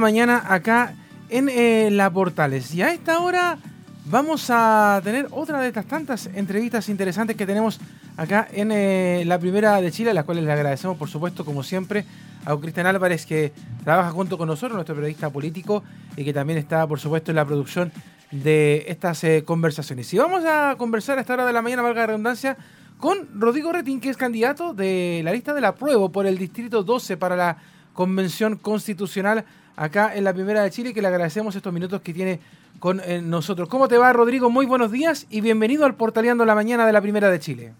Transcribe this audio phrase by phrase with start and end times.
[0.00, 0.94] mañana acá
[1.28, 2.74] en eh, La Portales.
[2.74, 3.58] Y a esta hora
[4.06, 7.80] vamos a tener otra de estas tantas entrevistas interesantes que tenemos
[8.16, 11.62] acá en eh, la primera de Chile, a las cuales le agradecemos, por supuesto, como
[11.62, 12.04] siempre,
[12.44, 13.52] a Cristian Álvarez, que
[13.84, 15.82] trabaja junto con nosotros, nuestro periodista político,
[16.16, 17.92] y que también está, por supuesto, en la producción
[18.30, 20.12] de estas eh, conversaciones.
[20.12, 22.56] Y vamos a conversar a esta hora de la mañana, valga la redundancia,
[22.98, 26.82] con Rodrigo Retín, que es candidato de la lista de la prueba por el Distrito
[26.82, 27.56] 12 para la
[27.94, 29.44] Convención Constitucional
[29.76, 32.40] acá en la Primera de Chile, que le agradecemos estos minutos que tiene
[32.78, 33.68] con eh, nosotros.
[33.68, 34.50] ¿Cómo te va, Rodrigo?
[34.50, 37.72] Muy buenos días y bienvenido al Portaleando la Mañana de la Primera de Chile.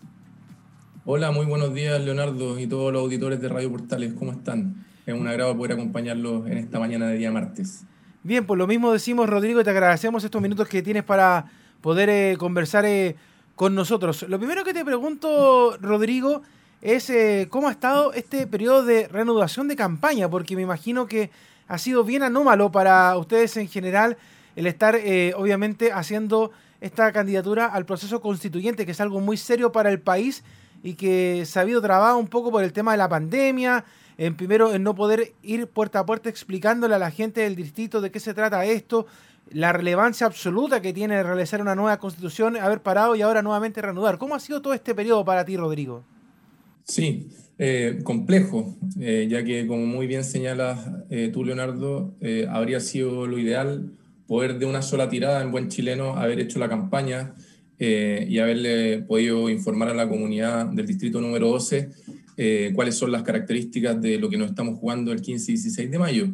[1.04, 4.14] Hola, muy buenos días, Leonardo, y todos los auditores de Radio Portales.
[4.14, 4.86] ¿Cómo están?
[5.04, 7.84] Es un agrado poder acompañarlos en esta mañana de día martes.
[8.22, 11.46] Bien, pues lo mismo decimos, Rodrigo, y te agradecemos estos minutos que tienes para
[11.80, 13.16] poder eh, conversar eh,
[13.56, 14.24] con nosotros.
[14.28, 16.42] Lo primero que te pregunto, Rodrigo,
[16.80, 17.12] es
[17.48, 21.30] cómo ha estado este periodo de reanudación de campaña, porque me imagino que
[21.68, 24.16] ha sido bien anómalo para ustedes en general
[24.56, 26.50] el estar eh, obviamente haciendo
[26.80, 30.42] esta candidatura al proceso constituyente, que es algo muy serio para el país
[30.82, 33.84] y que se ha habido trabado un poco por el tema de la pandemia,
[34.18, 38.00] en primero en no poder ir puerta a puerta explicándole a la gente del distrito
[38.00, 39.06] de qué se trata esto,
[39.50, 44.18] la relevancia absoluta que tiene realizar una nueva constitución, haber parado y ahora nuevamente reanudar.
[44.18, 46.04] ¿Cómo ha sido todo este periodo para ti, Rodrigo?
[46.84, 50.80] Sí, eh, complejo, eh, ya que como muy bien señalas
[51.10, 52.16] eh, tú, Leonardo,
[52.48, 53.92] habría sido lo ideal
[54.26, 57.34] poder de una sola tirada en buen chileno haber hecho la campaña
[57.78, 61.90] y haberle podido informar a la comunidad del distrito número 12
[62.74, 65.98] cuáles son las características de lo que nos estamos jugando el 15 y 16 de
[65.98, 66.28] mayo.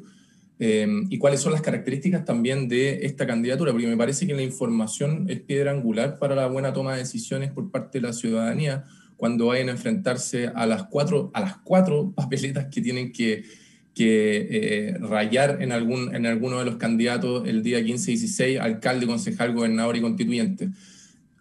[0.58, 5.24] y cuáles son las características también de esta candidatura, porque me parece que la información
[5.28, 8.84] es piedra angular para la buena toma de decisiones por parte de la ciudadanía,
[9.18, 13.44] cuando vayan a enfrentarse a las cuatro, a las cuatro papeletas que tienen que,
[13.92, 18.60] que eh, rayar en, algún, en alguno de los candidatos el día 15 y 16,
[18.60, 20.70] alcalde, concejal, gobernador y constituyente.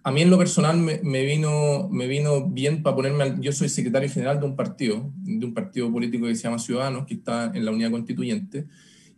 [0.04, 3.52] A mí en lo personal me, me vino, me vino bien para ponerme, al, yo
[3.52, 7.14] soy secretario general de un partido, de un partido político que se llama Ciudadanos, que
[7.14, 8.66] está en la unidad constituyente,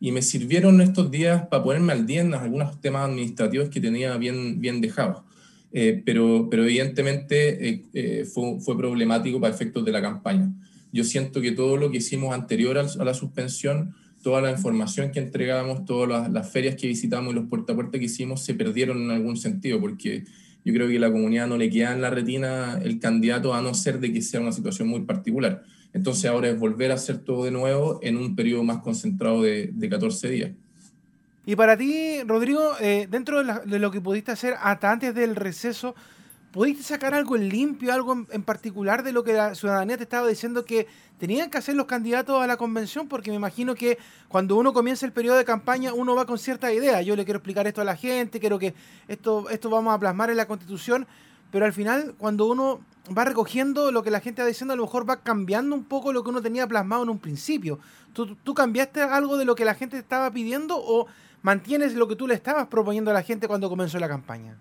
[0.02, 4.18] y me sirvieron estos días para ponerme al día en algunos temas administrativos que tenía
[4.18, 5.29] bien, bien dejados.
[5.72, 10.52] Eh, pero, pero evidentemente eh, eh, fue, fue, problemático para efectos de la campaña.
[10.92, 13.94] Yo siento que todo lo que hicimos anterior a la suspensión,
[14.24, 17.76] toda la información que entregábamos, todas las, las ferias que visitamos y los puerta a
[17.76, 20.24] puerta que hicimos se perdieron en algún sentido, porque
[20.66, 23.76] yo creo que la comunidad no le queda en la retina el candidato a no
[23.76, 25.64] ser de que sea una situación muy particular.
[25.94, 29.70] Entonces ahora es volver a hacer todo de nuevo en un periodo más concentrado de,
[29.72, 30.52] de 14 días.
[31.50, 35.96] Y para ti, Rodrigo, eh, dentro de, lo que pudiste hacer hasta antes del receso,
[36.52, 40.28] ¿pudiste sacar algo en limpio, algo en, particular de lo que la ciudadanía te estaba
[40.28, 40.86] diciendo que
[41.18, 43.08] tenían que hacer los candidatos a la convención?
[43.08, 46.72] Porque me imagino que cuando uno comienza el periodo de campaña, uno va con cierta
[46.72, 47.02] idea.
[47.02, 48.76] Yo le quiero explicar esto a la gente, quiero que
[49.08, 51.08] esto, esto vamos a plasmar en la constitución,
[51.50, 52.82] pero al final, cuando uno
[53.18, 56.14] va recogiendo lo que la gente va diciendo, a lo mejor va cambiando un poco
[56.14, 57.80] lo que uno tenía plasmado en un principio.
[58.14, 61.08] ¿Tú, tú cambiaste algo de lo que la gente estaba pidiendo o
[61.42, 64.58] mantienes lo que tú le estabas proponiendo a la gente cuando comenzó la campaña.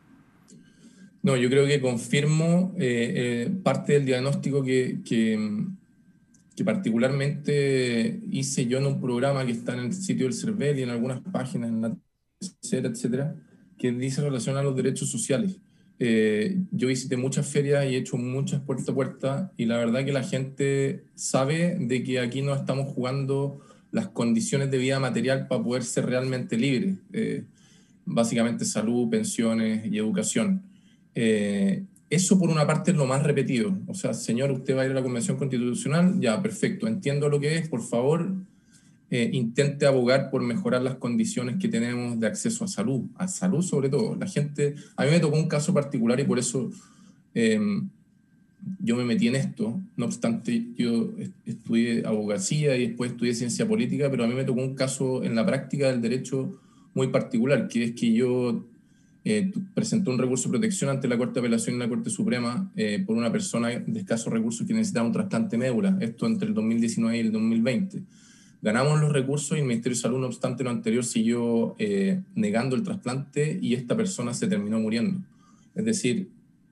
[1.22, 8.78] No, yo creo que confirmo eh, eh, parte del diagnóstico que, que, particularmente hice yo
[8.78, 11.80] en un programa que está en el sitio del CERVEL y en algunas páginas, en
[11.80, 11.96] la
[12.40, 13.36] tercera, etcétera,
[13.78, 15.60] que dice relación a los derechos sociales.
[16.00, 20.04] Eh, yo visité muchas ferias y he hecho muchas puerta a puerta y la verdad
[20.04, 23.60] que la gente sabe de que aquí no estamos jugando
[23.90, 26.96] las condiciones de vida material para poder ser realmente libre.
[27.12, 27.44] Eh,
[28.04, 30.62] básicamente salud, pensiones y educación.
[31.14, 33.76] Eh, eso por una parte es lo más repetido.
[33.86, 37.38] O sea, señor, usted va a ir a la Convención Constitucional, ya, perfecto, entiendo lo
[37.38, 38.34] que es, por favor,
[39.10, 43.62] eh, intente abogar por mejorar las condiciones que tenemos de acceso a salud, a salud
[43.62, 44.16] sobre todo.
[44.16, 46.70] La gente, a mí me tocó un caso particular y por eso
[48.78, 51.10] yo me metí en esto, no obstante yo
[51.44, 55.34] estudié abogacía y después estudié ciencia política, pero a mí me tocó un caso en
[55.34, 56.60] la práctica del derecho
[56.94, 58.64] muy particular, que es que yo
[59.24, 62.70] eh, presenté un recurso de protección ante la Corte de Apelación y la Corte Suprema
[62.76, 66.48] eh, por una persona de escasos recursos que necesitaba un trasplante de médula, esto entre
[66.48, 68.02] el 2019 y el 2020.
[68.60, 72.74] Ganamos los recursos y el Ministerio de Salud, no obstante lo anterior, siguió eh, negando
[72.74, 75.20] el trasplante y esta persona se terminó muriendo.
[75.74, 76.28] Es decir,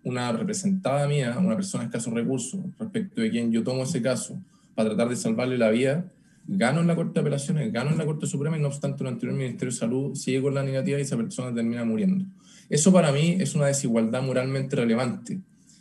[0.06, 4.38] una representada mía, una persona de escasos recursos, respecto de quien yo tomo ese caso
[4.76, 6.04] para tratar de salvarle la vida,
[6.46, 9.08] gano en la Corte de Apelaciones, gano en la Corte Suprema y no obstante el
[9.08, 12.24] anterior Ministerio de Salud sigue con la negativa y esa persona termina muriendo.
[12.70, 15.40] Eso para mí es una desigualdad moralmente relevante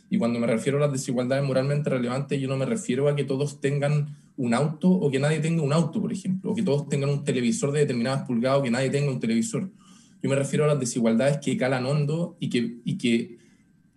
[0.10, 3.25] Y cuando me refiero a las desigualdades moralmente relevantes, yo no me refiero a que
[3.25, 4.07] todos tengan
[4.38, 7.24] un auto o que nadie tenga un auto, por ejemplo, o que todos tengan un
[7.24, 9.69] televisor de determinadas pulgadas o que nadie tenga un televisor.
[10.24, 13.44] Yo me refiero a las desigualdades que calan hondo y que, y que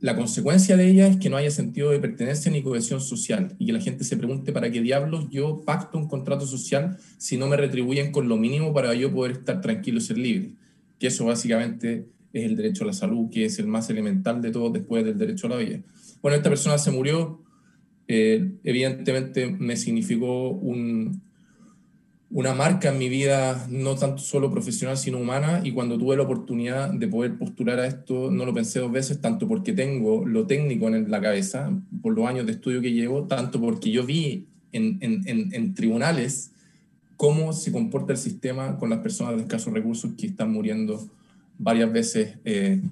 [0.00, 3.66] la consecuencia de ellas es que no haya sentido de pertenencia ni cohesión social y
[3.66, 7.48] que la gente se pregunte para qué diablos yo pacto un contrato social si no
[7.48, 10.52] me retribuyen con lo mínimo para yo poder estar tranquilo y ser libre.
[11.00, 14.52] Que eso básicamente es el derecho a la salud, que es el más elemental de
[14.52, 15.80] todos después del derecho a la vida.
[16.22, 17.42] Bueno, esta persona se murió,
[18.06, 21.22] eh, evidentemente me significó un,
[22.30, 26.24] una marca en mi vida, no tanto solo profesional, sino humana, y cuando tuve la
[26.24, 30.46] oportunidad de poder postular a esto, no lo pensé dos veces, tanto porque tengo lo
[30.46, 31.70] técnico en la cabeza,
[32.02, 36.50] por los años de estudio que llevo, tanto porque yo vi en, en, en, tribunales
[37.16, 41.08] cómo se comporta el sistema con las personas de escasos recursos que están muriendo
[41.56, 42.82] varias veces eh,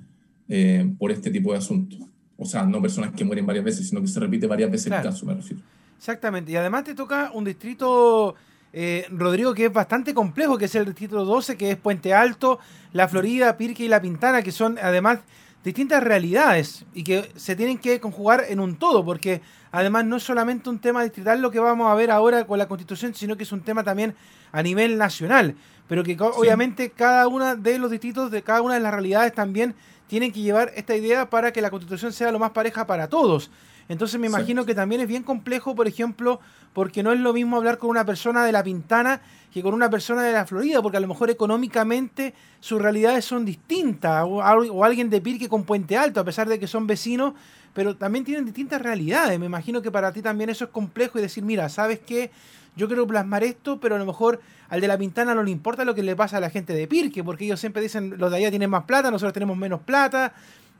[0.48, 2.00] eh, por este tipo de asuntos.
[2.38, 5.02] O sea, no personas que mueren varias veces, sino que se repite varias veces el
[5.02, 5.62] caso, me refiero.
[5.98, 8.34] Exactamente, y además te toca un distrito
[8.78, 12.58] eh, Rodrigo, que es bastante complejo, que es el distrito 12, que es Puente Alto,
[12.92, 15.20] La Florida, Pirque y La Pintana, que son además
[15.64, 19.40] distintas realidades y que se tienen que conjugar en un todo, porque
[19.72, 22.68] además no es solamente un tema distrital lo que vamos a ver ahora con la
[22.68, 24.14] constitución, sino que es un tema también
[24.52, 25.56] a nivel nacional,
[25.88, 29.74] pero que obviamente cada uno de los distritos, de cada una de las realidades también
[30.06, 33.50] tienen que llevar esta idea para que la constitución sea lo más pareja para todos.
[33.88, 36.40] Entonces me imagino que también es bien complejo, por ejemplo,
[36.72, 39.20] porque no es lo mismo hablar con una persona de La Pintana
[39.52, 43.46] que con una persona de la Florida, porque a lo mejor económicamente sus realidades son
[43.46, 44.42] distintas, o,
[44.84, 47.32] alguien de Pirque con Puente Alto, a pesar de que son vecinos,
[47.72, 49.38] pero también tienen distintas realidades.
[49.38, 52.30] Me imagino que para ti también eso es complejo y decir, mira, ¿sabes qué?
[52.76, 55.86] Yo quiero plasmar esto, pero a lo mejor al de la Pintana no le importa
[55.86, 58.36] lo que le pasa a la gente de Pirque, porque ellos siempre dicen, los de
[58.36, 60.34] allá tienen más plata, nosotros tenemos menos plata,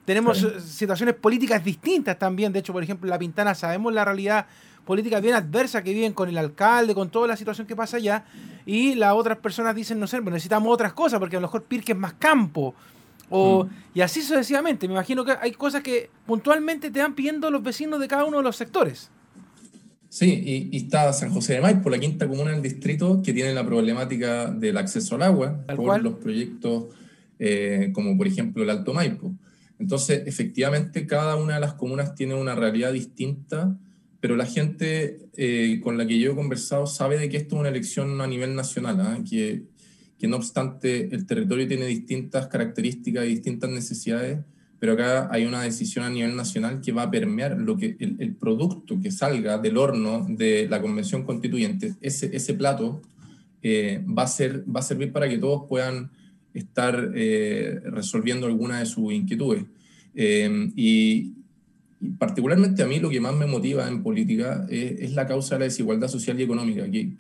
[0.07, 2.53] tenemos situaciones políticas distintas también.
[2.53, 4.47] De hecho, por ejemplo, en La Pintana sabemos la realidad
[4.85, 8.25] política bien adversa que viven con el alcalde, con toda la situación que pasa allá.
[8.65, 11.93] Y las otras personas dicen, no sé, necesitamos otras cosas porque a lo mejor Pirque
[11.93, 12.73] es más campo.
[13.29, 13.71] O, mm.
[13.95, 14.87] Y así sucesivamente.
[14.87, 18.37] Me imagino que hay cosas que puntualmente te van pidiendo los vecinos de cada uno
[18.39, 19.11] de los sectores.
[20.09, 23.67] Sí, y, está San José de Maipo, la quinta comuna del distrito, que tiene la
[23.67, 26.85] problemática del acceso al agua por los proyectos
[27.39, 29.35] eh, como por ejemplo el Alto Maipo.
[29.79, 33.77] Entonces, efectivamente, cada una de las comunas tiene una realidad distinta,
[34.21, 37.61] pero la gente eh, con la que yo he conversado sabe de que esto es
[37.61, 39.19] una elección a nivel nacional, ¿ah?
[39.29, 39.65] que,
[40.27, 44.41] no obstante el territorio tiene distintas características y distintas necesidades,
[44.81, 48.35] pero acá hay una decisión a nivel nacional que va a permear lo que el,
[48.35, 53.03] producto que salga del horno de la convención constituyente, ese, ese plato
[53.63, 56.11] eh, va, a ser, va a servir para que todos puedan
[56.57, 59.65] estar eh, resolviendo alguna de sus inquietudes.
[60.15, 61.33] Eh, y,
[62.19, 65.65] particularmente a mí lo que más me motiva en política es, la causa de la
[65.65, 67.13] desigualdad social y económica, que,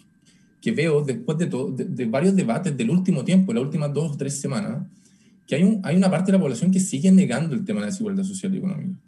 [0.61, 4.38] que veo después de, de, varios debates del último tiempo, las últimas dos o tres
[4.38, 4.87] semanas,
[5.47, 7.87] que hay, un, hay una parte de la población que sigue negando el tema de
[7.87, 8.99] la desigualdad social y económica.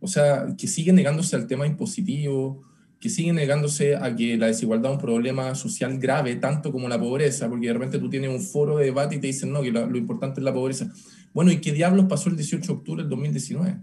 [0.00, 2.62] O sea, que sigue negándose al tema impositivo,
[3.00, 7.00] que siguen negándose a que la desigualdad es un problema social grave, tanto como la
[7.00, 9.72] pobreza, porque de repente tú tienes un foro de debate y te dicen, no, que
[9.72, 10.92] lo, importante es la pobreza.
[11.32, 13.78] Bueno, ¿y qué diablos pasó el 18 de octubre del 2019?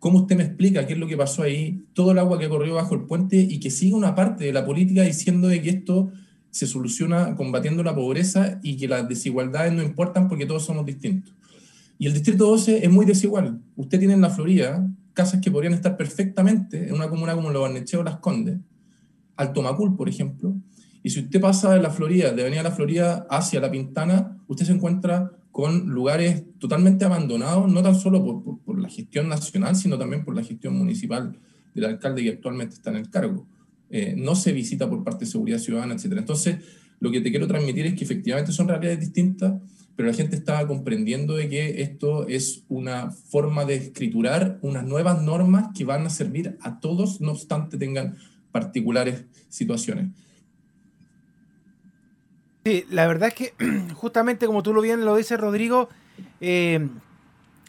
[0.00, 1.84] ¿Cómo usted me explica qué es lo que pasó ahí?
[1.92, 4.66] Todo el agua que corrió bajo el puente y que sigue una parte de la
[4.66, 6.10] política diciendo de que esto
[6.50, 11.32] se soluciona combatiendo la pobreza y que las desigualdades no importan porque todos somos distintos.
[11.96, 13.60] Y el Distrito 12 es muy desigual.
[13.76, 17.62] Usted tiene en la Florida casas que podrían estar perfectamente en una comuna como Lo
[17.62, 18.58] Barnechea o Las Condes,
[19.36, 20.54] Alto Macul, por ejemplo,
[21.02, 24.66] y si usted pasa de la Florida, de Avenida La Florida hacia La Pintana, usted
[24.66, 29.98] se encuentra con lugares totalmente abandonados, no tan solo por, por, la gestión nacional, sino
[29.98, 31.38] también por la gestión municipal
[31.74, 33.46] del alcalde que actualmente está en el cargo.
[33.90, 36.12] Eh, no se visita por parte de seguridad ciudadana, etc.
[36.16, 36.56] Entonces,
[37.00, 39.60] lo que te quiero transmitir es que efectivamente son realidades distintas,
[40.02, 45.22] pero la gente estaba comprendiendo de que esto es una forma de escriturar unas nuevas
[45.22, 48.16] normas que van a servir a todos, no obstante tengan
[48.50, 50.08] particulares situaciones.
[52.64, 53.54] Sí, la verdad es que
[53.94, 55.88] justamente como tú lo bien lo dices, Rodrigo,
[56.40, 56.84] eh,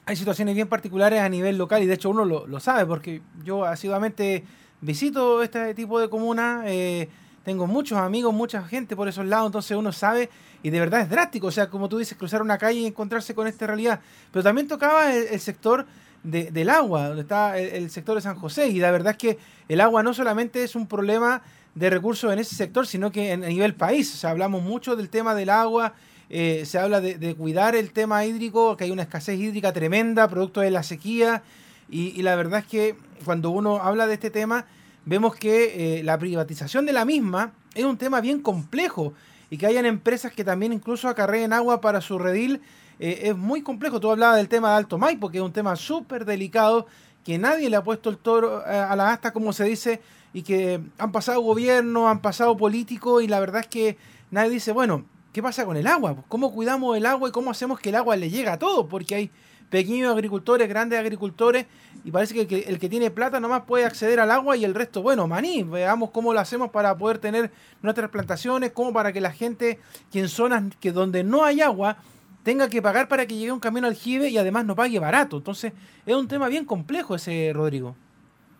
[0.08, 3.63] hay situaciones bien particulares a nivel local y de hecho uno lo, sabe porque yo
[3.63, 4.44] asiduamente
[4.82, 6.63] visito este tipo de comunas.
[6.66, 7.10] Eh,
[7.44, 10.30] tengo muchos amigos, mucha gente por esos lados, entonces uno sabe,
[10.62, 13.36] y de verdad es drástico, o sea, como tú dices, cruzar una calle y encontrarse
[13.36, 14.00] con esta realidad.
[14.32, 15.86] Pero también tocaba el, sector
[16.24, 19.82] del agua, donde está el, sector de San José, y la verdad es que el
[19.82, 21.42] agua no solamente es un problema
[21.76, 24.96] de recursos en ese sector, sino que en, a nivel país, o sea, hablamos mucho
[24.96, 25.94] del tema del agua,
[26.30, 30.28] eh, se habla de, de, cuidar el tema hídrico, que hay una escasez hídrica tremenda,
[30.30, 31.44] producto de la sequía,
[31.90, 32.96] Y, la verdad es que
[33.26, 34.66] cuando uno habla de este tema,
[35.05, 39.13] vemos que eh, la privatización de la misma es un tema bien complejo
[39.50, 42.62] y que hayan empresas que también incluso acarreen agua para su redil
[43.00, 44.00] eh, es muy complejo.
[44.00, 46.88] Tú hablabas del tema de Alto Maipo, que es un tema súper delicado,
[47.24, 50.01] que nadie le ha puesto el toro eh, a la asta, como se dice,
[50.33, 53.98] y que han pasado gobiernos, han pasado políticos, y la verdad es que
[54.31, 56.15] nadie dice, bueno, ¿qué pasa con el agua?
[56.27, 58.88] ¿Cómo cuidamos el agua y cómo hacemos que el agua le llegue a todos?
[58.89, 59.31] Porque hay
[59.74, 61.65] pequeños agricultores, grandes agricultores,
[62.06, 65.01] y parece que el, que tiene plata nomás puede acceder al agua y el resto,
[65.01, 67.50] bueno, maní, veamos cómo lo hacemos para poder tener
[67.82, 69.80] nuestras plantaciones, como para que la gente
[70.12, 71.98] que en zonas que donde no hay agua
[72.44, 75.38] tenga que pagar para que llegue un camión aljibe y además no pague barato.
[75.38, 75.74] Entonces,
[76.06, 77.96] es un tema bien complejo ese, Rodrigo.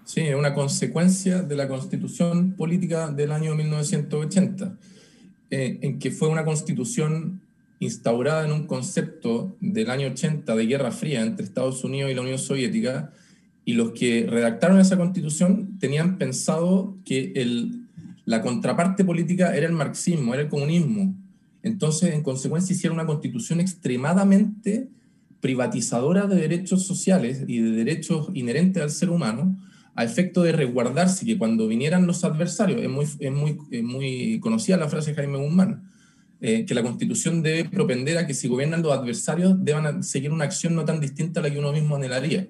[0.05, 4.77] Sí, es una consecuencia de la constitución política del año 1980,
[5.51, 7.39] eh, en que fue una constitución
[7.84, 12.22] instaurada en un concepto del año 80 de Guerra Fría entre Estados Unidos y la
[12.22, 13.12] Unión Soviética,
[13.66, 17.88] y los que redactaron esa constitución tenían pensado que el,
[18.25, 21.16] la contraparte política era el marxismo, era el comunismo,
[21.63, 24.90] entonces, en consecuencia, hicieron una constitución extremadamente
[25.40, 29.58] privatizadora de derechos sociales y de derechos inherentes al ser humano,
[29.96, 34.78] a efecto de resguardarse que cuando vinieran los adversarios, es muy, es muy, muy conocida
[34.78, 35.90] la frase de Jaime Guzmán,
[36.45, 40.43] eh, que la constitución debe propender a que si gobiernan los adversarios deban seguir una
[40.43, 42.50] acción no tan distinta a la que uno mismo anhelaría.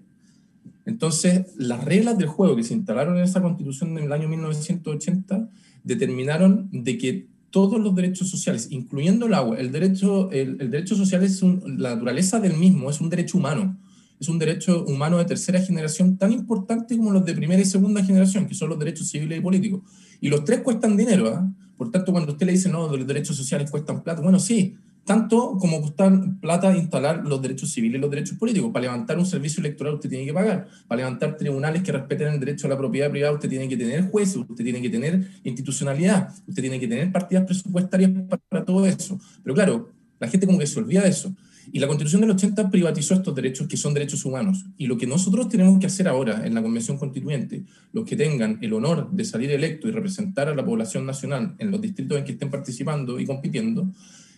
[0.87, 5.47] Entonces, las reglas del juego que se instalaron en esa constitución del año 1980
[5.83, 9.59] determinaron de que todos los derechos sociales, incluyendo el agua.
[9.59, 13.77] El derecho, el, derecho social es la naturaleza del mismo, es un derecho humano.
[14.19, 18.03] Es un derecho humano de tercera generación tan importante como los de primera y segunda
[18.03, 19.81] generación, que son los derechos civiles y políticos.
[20.19, 21.27] Y los tres cuestan dinero.
[21.27, 21.47] ¿ah?
[21.77, 24.75] Por tanto, cuando usted le dice, no, los derechos sociales cuestan plata, bueno, sí,
[25.05, 28.71] tanto como costar plata instalar los derechos civiles y los derechos políticos.
[28.71, 30.67] Para levantar un servicio electoral usted tiene que pagar.
[30.87, 34.09] Para levantar tribunales que respeten el derecho a la propiedad privada usted tiene que tener
[34.09, 38.11] jueces, usted tiene que tener institucionalidad, usted tiene que tener partidas presupuestarias
[38.49, 39.19] para, todo eso.
[39.43, 39.89] Pero claro,
[40.19, 41.33] la gente como que se olvida de eso.
[41.71, 44.65] Y la Constitución del 80 privatizó estos derechos que son derechos humanos.
[44.77, 48.59] Y lo que nosotros tenemos que hacer ahora en la Convención Constituyente, los que tengan
[48.61, 52.25] el honor de salir electo y representar a la población nacional en los distritos en
[52.25, 53.87] que estén participando y compitiendo,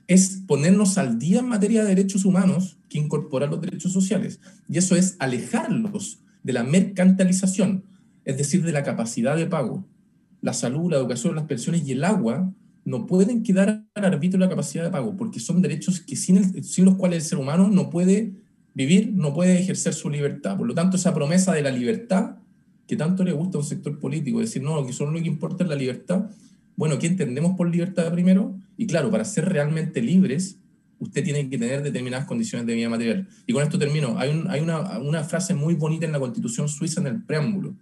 [0.08, 4.40] es ponernos al día en materia de derechos humanos que incorporan los derechos sociales.
[4.70, 7.84] Y eso es alejarlos de la mercantilización,
[8.24, 9.84] es decir, de la capacidad de pago.
[10.42, 12.54] La salud, la educación, las pensiones y el agua
[12.86, 16.54] no pueden quedar al arbitrio la capacidad de pago, porque son derechos que sin,
[16.86, 18.34] los cuales el ser humano no puede
[18.76, 20.56] vivir, no puede ejercer su libertad.
[20.58, 22.38] Por lo tanto, esa promesa de la libertad,
[22.88, 25.64] que tanto le gusta a un sector político, decir, no, que solo lo que importa
[25.64, 26.30] es la libertad,
[26.76, 28.56] bueno, ¿qué entendemos por libertad primero?
[28.78, 30.60] Y claro, para ser realmente libres,
[31.00, 33.28] usted tiene que tener determinadas condiciones de vida material.
[33.48, 34.18] Y con esto termino.
[34.20, 37.76] Hay, una, frase muy bonita en la Constitución suiza, en el preámbulo,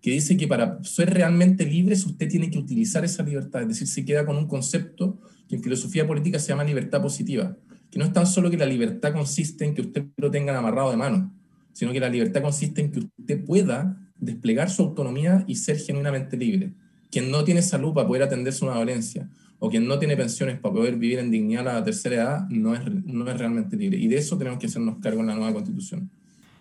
[0.00, 3.62] que dice que para ser realmente libres usted tiene que utilizar esa libertad.
[3.62, 7.56] Es decir, se queda con un concepto que en filosofía política se llama libertad positiva,
[7.90, 10.90] que no es tan solo que la libertad consiste en que usted lo tenga amarrado
[10.90, 11.34] de mano,
[11.72, 16.36] sino que la libertad consiste en que usted pueda desplegar su autonomía y ser genuinamente
[16.36, 16.72] libre
[17.10, 19.28] quien no tiene salud para poder atenderse una dolencia
[19.58, 22.74] o quien no tiene pensiones para poder vivir en dignidad a la tercera edad no
[22.74, 23.98] es, no es realmente libre.
[23.98, 26.10] Y de eso tenemos que hacernos cargo en la nueva constitución.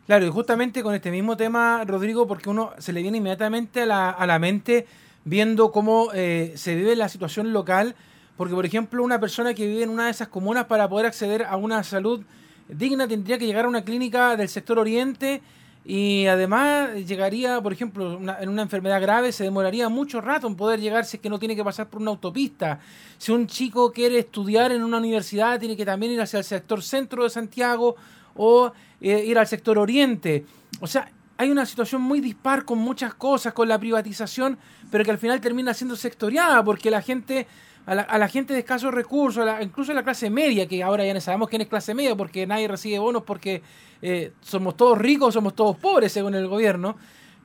[0.08, 3.86] Claro, y justamente con este mismo tema, Rodrigo, porque uno se le viene inmediatamente a
[3.86, 4.88] la, a la mente
[5.26, 7.94] viendo cómo eh, se vive la situación local,
[8.38, 11.44] porque por ejemplo una persona que vive en una de esas comunas para poder acceder
[11.44, 12.22] a una salud
[12.70, 15.42] digna tendría que llegar a una clínica del sector oriente
[15.84, 20.80] y además llegaría, por ejemplo, en una enfermedad grave se demoraría mucho rato en poder
[20.80, 22.80] llegar si es que no tiene que pasar por una autopista.
[23.18, 26.82] Si un chico quiere estudiar en una universidad, tiene que también ir hacia el sector
[26.82, 27.98] centro de Santiago
[28.38, 30.46] o eh, ir al sector oriente.
[30.79, 34.58] O sea, hay una situación muy dispar con muchas cosas, con la privatización,
[34.89, 37.48] pero que al final termina siendo sectoriada porque la gente
[37.88, 41.22] a la, gente de escasos recursos, incluso a la clase media, que ahora ya no
[41.22, 43.62] sabemos quién es clase media porque nadie recibe bonos porque
[44.01, 46.98] eh, somos todos ricos, somos todos pobres según el gobierno.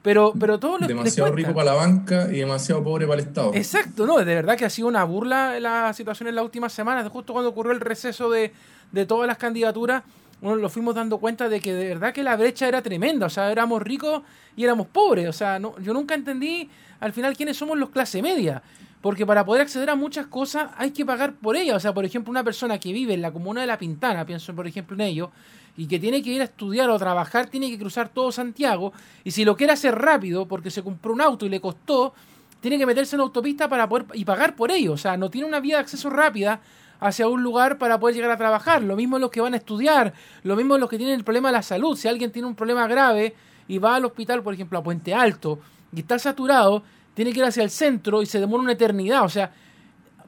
[0.03, 3.53] Pero, pero todo lo Demasiado rico para la banca y demasiado pobre para el Estado.
[3.55, 4.19] Exacto, ¿no?
[4.19, 7.51] De verdad que ha sido una burla la situación en las últimas semanas, justo cuando
[7.51, 8.53] ocurrió el receso de,
[8.91, 10.03] de todas las candidaturas
[10.43, 13.31] bueno, lo fuimos dando cuenta de que de verdad que la brecha era tremenda, o
[13.31, 14.23] sea, éramos ricos
[14.57, 16.69] y éramos pobres, o sea, no, yo nunca entendí
[16.99, 18.63] al final quiénes somos los clase media.
[19.01, 21.77] Porque para poder acceder a muchas cosas hay que pagar por ellas.
[21.77, 24.55] O sea, por ejemplo, una persona que vive en la comuna de La Pintana, pienso
[24.55, 25.33] por ejemplo en ello,
[25.77, 28.93] y que tiene que ir a estudiar o trabajar, tiene que cruzar todo Santiago.
[29.25, 32.15] Y si lo quiere hacer rápido, porque se compró un auto y le costó,
[32.61, 34.93] tiene que meterse en una autopista para poder y pagar por ello.
[34.93, 36.61] O sea, no tiene una vía de acceso rápida
[37.03, 38.83] hacia un lugar para poder llegar a trabajar.
[38.83, 41.55] Lo mismo los que van a estudiar, lo mismo los que tienen el problema de
[41.55, 41.97] la salud.
[41.97, 43.35] Si alguien tiene un problema grave
[43.67, 45.59] y va al hospital, por ejemplo, a Puente Alto,
[45.93, 49.25] y está saturado, tiene que ir hacia el centro y se demora una eternidad.
[49.25, 49.53] O sea,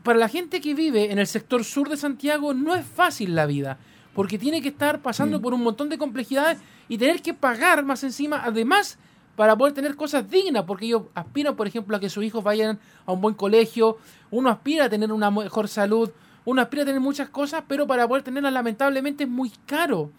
[0.02, 3.47] para la gente que vive en el sector sur de Santiago no es fácil la
[3.47, 3.78] vida,
[4.12, 8.02] porque tiene que estar pasando por un montón de complejidades y tener que pagar más
[8.02, 8.99] encima, además,
[9.37, 12.81] para poder tener cosas dignas, porque ellos aspiran, por ejemplo, a que sus hijos vayan
[13.07, 13.99] a un buen colegio,
[14.33, 16.11] uno aspira a tener una mejor salud,
[16.44, 20.10] uno aspira a tener muchas cosas, pero para poder tenerlas lamentablemente es muy caro,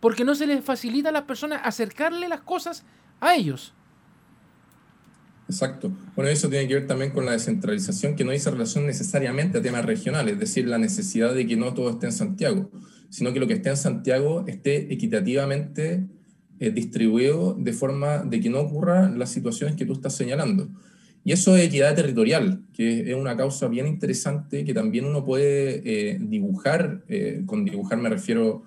[0.00, 2.84] porque no se les facilita a las personas acercarle las cosas
[3.20, 3.74] a ellos.
[5.48, 5.92] Exacto.
[6.16, 9.62] Bueno, eso tiene que ver también con la descentralización, que no dice relación necesariamente a
[9.62, 12.70] temas regionales, es decir, la necesidad de que no todo esté en Santiago,
[13.10, 16.06] sino que lo que esté en Santiago esté equitativamente
[16.58, 20.68] eh, distribuido de forma de que no ocurran las situaciones que tú estás señalando.
[21.24, 25.82] Y eso es equidad territorial, que es una causa bien interesante que también uno puede
[25.84, 28.64] eh, dibujar, eh, con dibujar me refiero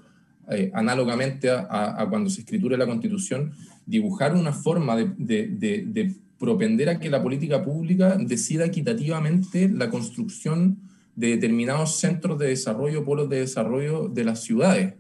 [0.73, 3.51] análogamente a, cuando se escriture la Constitución,
[3.87, 9.89] dibujar una forma de, de, de propender a que la política pública decida equitativamente la
[9.89, 10.77] construcción
[11.15, 14.93] de determinados centros de desarrollo, polos de desarrollo de las ciudades.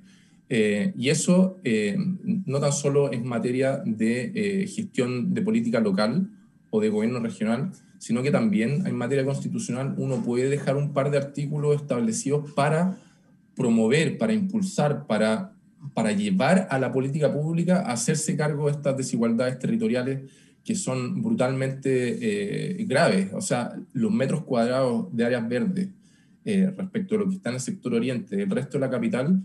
[0.47, 1.97] Eh, y eso eh,
[2.45, 6.29] no tan solo es materia de eh, gestión de política local
[6.75, 11.09] o de gobierno regional, sino que también en materia constitucional uno puede dejar un par
[11.11, 12.97] de artículos establecidos para
[13.55, 15.53] promover, para impulsar, para,
[15.93, 20.29] para llevar a la política pública a hacerse cargo de estas desigualdades territoriales
[20.63, 23.29] que son brutalmente eh, graves.
[23.33, 25.89] O sea, los metros cuadrados de áreas verdes
[26.43, 29.41] eh, respecto a lo que está en el sector oriente del resto de la capital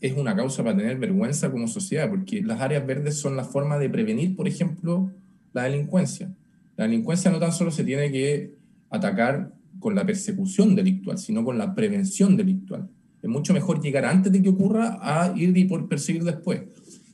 [0.00, 3.78] es una causa para tener vergüenza como sociedad, porque las áreas verdes son la forma
[3.78, 5.10] de prevenir, por ejemplo,
[5.52, 6.30] la delincuencia.
[6.76, 8.54] La delincuencia no tan solo se tiene que
[8.90, 12.88] atacar con la persecución delictual, sino con la prevención delictual.
[13.22, 16.62] Es mucho mejor llegar antes de que ocurra a ir y por perseguir después.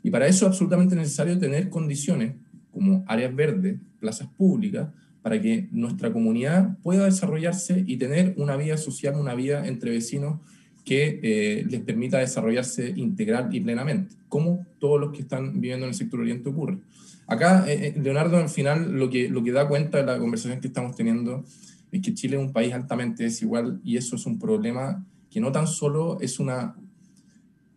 [0.03, 2.35] Y para eso es absolutamente necesario tener condiciones
[2.71, 4.89] como áreas verdes, plazas públicas,
[5.23, 10.41] para que nuestra comunidad pueda desarrollarse y tener una vida social, una vida entre vecinos
[10.85, 15.91] que eh, les permita desarrollarse integral y plenamente, como todos los que están viviendo en
[15.91, 16.79] el sector oriente ocurre.
[17.27, 20.61] Acá, eh, eh, Leonardo, al final, lo que, lo que da cuenta de la conversación
[20.61, 21.45] que estamos teniendo
[21.93, 25.53] es que Chile es un país altamente desigual y eso es un problema que no
[25.53, 26.75] tan solo es una,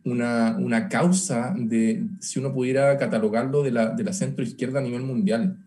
[0.03, 4.83] una, una, causa de, si uno pudiera catalogarlo, de la, de la centro izquierda a
[4.83, 5.57] nivel mundial.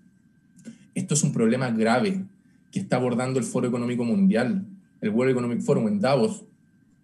[0.94, 2.24] Esto es un problema grave
[2.72, 4.64] que está abordando el Foro Económico Mundial,
[5.00, 6.44] el World Economic Forum en Davos.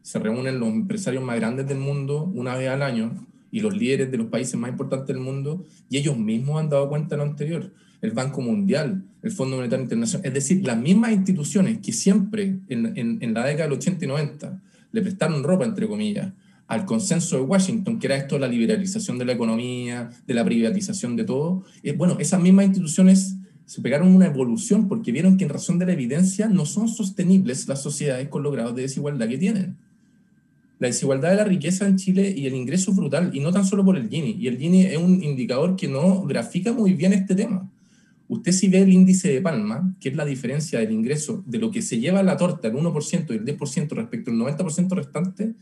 [0.05, 4.11] Se reúnen los empresarios más grandes del mundo una vez al año y los líderes
[4.11, 7.31] de los países más importantes del mundo, y ellos mismos han dado cuenta de lo
[7.31, 7.73] anterior.
[8.03, 12.99] El Banco Mundial, el Fondo Monetario Internacional, es decir, las mismas instituciones que siempre en,
[12.99, 14.63] en, en la década del 80 y 90
[14.93, 16.33] le prestaron ropa, entre comillas,
[16.67, 21.17] al consenso de Washington, que era esto la liberalización de la economía, de la privatización
[21.17, 23.37] de todo, eh, bueno, esas mismas instituciones
[23.67, 27.69] se pegaron una evolución porque vieron que en razón de la evidencia no son sostenibles
[27.69, 29.79] las sociedades con los grados de desigualdad que tienen.
[30.85, 33.65] La desigualdad de la riqueza en Chile y el ingreso es brutal, y no tan
[33.65, 34.37] solo por el Gini.
[34.39, 37.73] Y el Gini es un indicador que no grafica muy bien este tema.
[38.29, 41.71] Usted si ve el índice de Palma, que es la diferencia del ingreso de lo
[41.71, 45.55] que se lleva la torta, el 1% y el 10% respecto al 90% restante,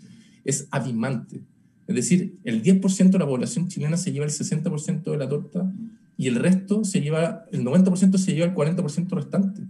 [0.44, 1.40] es abismante.
[1.86, 5.72] Es decir, el 10% de la población chilena se lleva el 60% de la torta
[6.16, 9.62] y el resto se lleva, el 90% se lleva el 40% restante.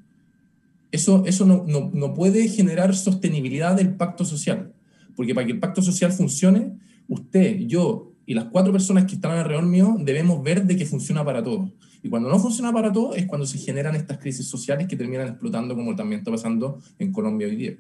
[0.91, 4.73] Eso, eso no, no, no, puede generar sostenibilidad del pacto social,
[5.17, 6.73] porque para que el pacto social funcione,
[7.09, 11.25] usted, yo y las cuatro personas que están alrededor mío debemos ver de que funciona
[11.25, 11.71] para todos.
[12.03, 15.29] Y cuando no funciona para todos es cuando se generan estas crisis sociales que terminan
[15.29, 17.77] explotando como también está pasando en Colombia hoy día.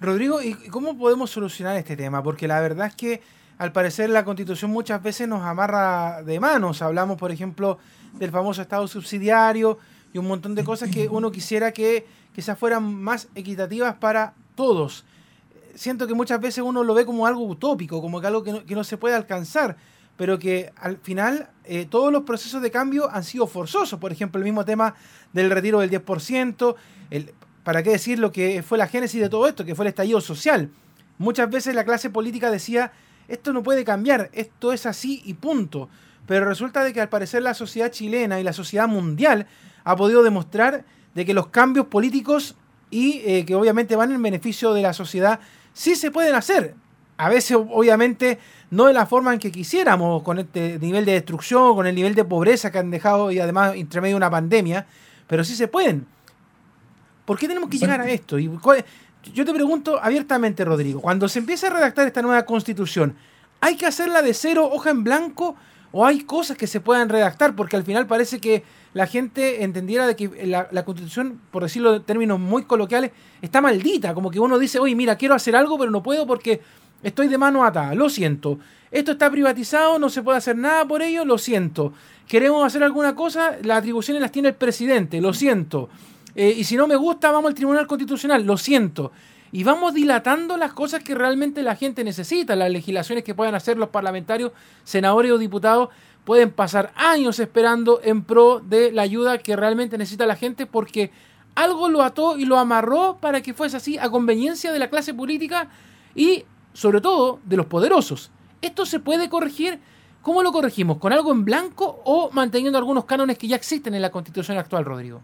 [0.00, 2.22] Rodrigo, ¿y cómo podemos solucionar este tema?
[2.22, 3.20] Porque la verdad es que
[3.58, 6.82] al parecer la constitución muchas veces nos amarra de manos.
[6.82, 7.78] Hablamos, por ejemplo,
[8.18, 9.78] del famoso Estado subsidiario
[10.12, 15.04] y un montón de cosas que uno quisiera que quizás fueran más equitativas para todos.
[15.76, 18.84] Siento que muchas veces uno lo ve como algo utópico, como que algo que no,
[18.84, 19.76] se puede alcanzar,
[20.16, 24.00] pero que al final eh, todos los procesos de cambio han sido forzosos.
[24.00, 24.94] Por ejemplo, el mismo tema
[25.32, 26.74] del retiro del 10%,
[27.10, 27.34] el,
[27.66, 30.20] ¿Para qué decir lo que fue la génesis de todo esto, que fue el estallido
[30.20, 30.70] social?
[31.18, 32.92] Muchas veces la clase política decía,
[33.26, 35.88] esto no puede cambiar, esto es así y punto.
[36.28, 39.48] Pero resulta de que al parecer la sociedad chilena y la sociedad mundial
[39.82, 40.84] ha podido demostrar
[41.16, 42.54] de que los cambios políticos
[42.88, 45.40] y eh, que obviamente van en beneficio de la sociedad
[45.76, 46.74] sí se pueden hacer.
[47.18, 48.38] A veces obviamente
[48.70, 52.14] no de la forma en que quisiéramos, con este nivel de destrucción, con el nivel
[52.14, 54.86] de pobreza que han dejado y además entre medio de una pandemia,
[55.26, 56.06] pero sí se pueden.
[57.24, 58.38] ¿Por qué tenemos que llegar a esto?
[58.38, 58.50] Y
[59.34, 63.14] yo te pregunto abiertamente, Rodrigo, cuando se empieza a redactar esta nueva constitución,
[63.60, 65.56] ¿hay que hacerla de cero, hoja en blanco?
[65.92, 68.62] o hay cosas que se puedan redactar, porque al final parece que
[68.96, 73.10] la gente entendiera de que la, constitución, por decirlo en términos muy coloquiales,
[73.42, 76.62] está maldita, como que uno dice, oye, mira, quiero hacer algo, pero no puedo porque
[77.02, 78.58] estoy de mano atada, lo siento.
[78.90, 81.92] Esto está privatizado, no se puede hacer nada por ello, lo siento.
[82.26, 85.90] Queremos hacer alguna cosa, las atribuciones las tiene el presidente, lo siento.
[86.34, 89.12] Eh, y si no me gusta, vamos al Tribunal Constitucional, lo siento.
[89.52, 93.76] Y vamos dilatando las cosas que realmente la gente necesita, las legislaciones que puedan hacer
[93.76, 94.52] los parlamentarios,
[94.84, 95.90] senadores o diputados,
[96.26, 101.12] pueden pasar años esperando en pro de la ayuda que realmente necesita la gente porque
[101.54, 105.14] algo lo ató y lo amarró para que fuese así a conveniencia de la clase
[105.14, 105.70] política
[106.16, 108.32] y sobre todo de los poderosos.
[108.60, 109.78] Esto se puede corregir.
[110.20, 110.98] ¿Cómo lo corregimos?
[110.98, 114.84] ¿Con algo en blanco o manteniendo algunos cánones que ya existen en la constitución actual,
[114.84, 115.22] Rodrigo?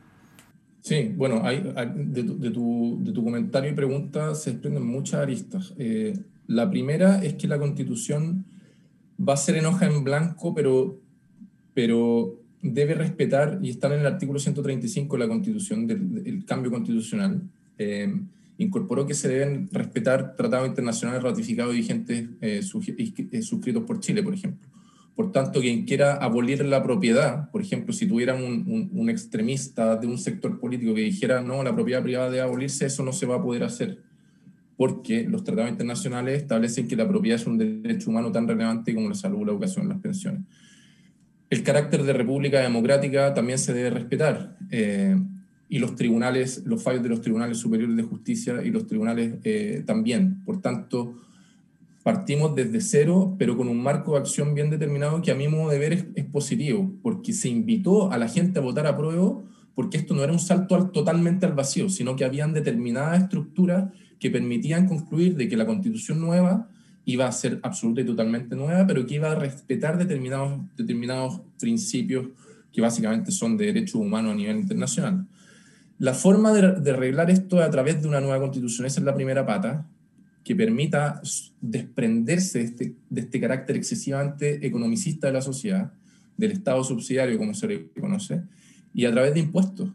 [0.82, 1.62] Sí, bueno, hay,
[1.96, 5.74] de, tu, de, comentario y pregunta se desprenden muchas aristas.
[5.78, 8.44] Eh, la primera es que la constitución
[9.26, 10.98] va a ser en hoja en blanco, pero,
[11.74, 17.42] pero debe respetar, y está en el artículo 135 de la constitución, del, cambio constitucional,
[17.78, 18.14] eh,
[18.58, 24.22] incorporó que se deben respetar tratados internacionales ratificados y vigentes eh, eh, suscritos por Chile,
[24.22, 24.68] por ejemplo.
[25.14, 30.06] Por tanto, quien quiera abolir la propiedad, por ejemplo, si tuviera un, un, extremista de
[30.06, 33.36] un sector político que dijera, no, la propiedad privada debe abolirse, eso no se va
[33.36, 33.98] a poder hacer,
[34.76, 39.08] porque los tratados internacionales establecen que la propiedad es un derecho humano tan relevante como
[39.08, 40.42] la salud, la educación, las pensiones.
[41.50, 44.56] El carácter de república democrática también se debe respetar.
[44.70, 45.16] Eh,
[45.68, 49.82] y los tribunales, los fallos de los tribunales superiores de justicia y los tribunales eh,
[49.86, 50.42] también.
[50.44, 51.14] Por tanto,
[52.02, 55.70] partimos desde cero, pero con un marco de acción bien determinado que a mi modo
[55.70, 59.40] de ver es, positivo, porque se invitó a la gente a votar a prueba,
[59.74, 63.92] porque esto no era un salto al, totalmente al vacío, sino que habían determinadas estructuras
[64.22, 66.68] que permitían concluir de que la constitución nueva
[67.04, 72.28] iba a ser absoluta y totalmente nueva, pero que iba a respetar determinados, determinados principios
[72.72, 75.26] que básicamente son de derechos humanos a nivel internacional.
[75.98, 78.86] La forma de, arreglar esto es a través de una nueva constitución.
[78.86, 79.88] Esa es la primera pata,
[80.44, 81.20] que permita
[81.60, 85.92] desprenderse de este, de este carácter excesivamente economicista de la sociedad,
[86.36, 88.40] del Estado subsidiario, como se le conoce,
[88.94, 89.90] y a través de impuestos.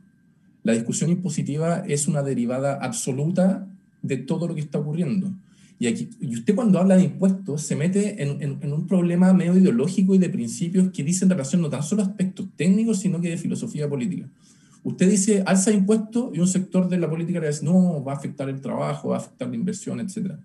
[0.64, 3.70] La discusión impositiva es una derivada absoluta
[4.08, 5.32] de todo lo que está ocurriendo.
[5.80, 9.56] Y, aquí, y usted cuando habla de impuestos se mete en, en, un problema medio
[9.56, 13.30] ideológico y de principios que dicen relación no tan solo a aspectos técnicos, sino que
[13.30, 14.28] de filosofía política.
[14.84, 18.16] Usted dice alza impuestos y un sector de la política le dice, no, va a
[18.16, 20.36] afectar el trabajo, va a afectar la inversión, etc.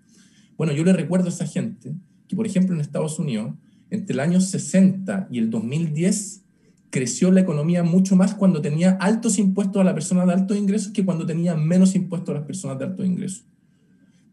[0.57, 1.93] Bueno, yo le recuerdo a esa gente
[2.27, 3.53] que, por ejemplo, en Estados Unidos,
[3.89, 6.43] entre el año 60 y el 2010,
[6.89, 10.91] creció la economía mucho más cuando tenía altos impuestos a las personas de altos ingresos
[10.91, 13.45] que cuando tenía menos impuestos a las personas de altos ingresos.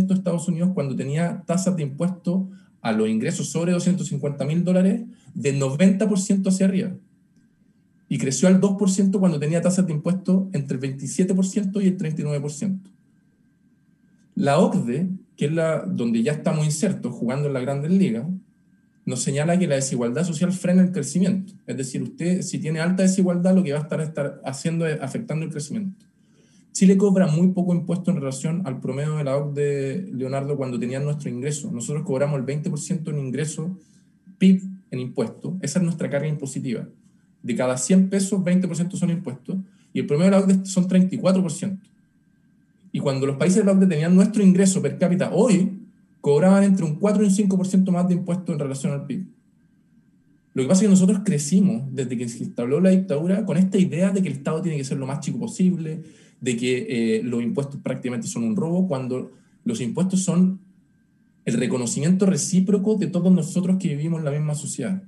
[0.07, 2.47] de Estados Unidos cuando tenía tasas de impuestos
[2.81, 5.03] a los ingresos sobre 250 mil dólares
[5.35, 6.93] de 90% hacia arriba
[8.09, 12.79] y creció al 2% cuando tenía tasas de impuestos entre el 27% y el 39%.
[14.35, 18.25] La OCDE, que es la donde ya estamos insertos jugando en la grandes ligas,
[19.05, 21.53] nos señala que la desigualdad social frena el crecimiento.
[21.65, 25.01] Es decir, usted si tiene alta desigualdad, lo que va a estar, estar haciendo es
[25.01, 26.06] afectando el crecimiento.
[26.77, 31.03] Chile cobra muy poco impuesto en relación al promedio de la OCDE, Leonardo, cuando tenían
[31.05, 31.71] nuestro ingreso.
[31.71, 33.75] Nosotros cobramos el 20% en ingreso
[34.37, 34.61] PIB
[34.91, 35.55] en impuestos.
[35.63, 36.87] Esa es nuestra carga impositiva
[37.41, 39.55] de cada 100 pesos, 20% son impuestos,
[39.91, 41.79] y el promedio de la OCDE son 34%.
[42.91, 45.79] Y cuando los países de la OCDE tenían nuestro ingreso per cápita hoy,
[46.21, 49.25] cobraban entre un 4 y un 5% más de impuestos en relación al PIB.
[50.57, 53.77] Lo que pasa es que nosotros crecimos desde que se instaló la dictadura con esta
[53.77, 56.01] idea de que el Estado tiene que ser lo más chico posible,
[56.41, 60.59] de que eh, los impuestos prácticamente son un robo, cuando los impuestos son
[61.45, 65.03] el reconocimiento recíproco de todos nosotros que vivimos en la misma sociedad.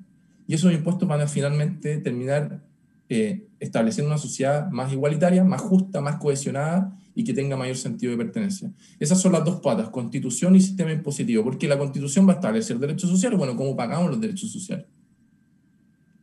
[0.46, 2.64] Y esos impuestos van a finalmente terminar
[3.10, 8.12] eh, estableciendo una sociedad más igualitaria, más justa, más cohesionada y que tenga mayor sentido
[8.12, 8.72] de pertenencia.
[9.00, 12.78] Esas son las dos patas, constitución y sistema impositivo, porque la constitución va a establecer
[12.78, 14.86] derechos sociales, bueno, ¿cómo pagamos los derechos sociales?